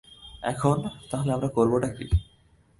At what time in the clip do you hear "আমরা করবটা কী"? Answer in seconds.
1.33-2.05